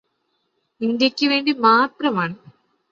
ഇന്ത്യക്ക് 0.81 1.25
വേണ്ടി 1.27 1.53
മാത്രെമാണ് 1.61 2.35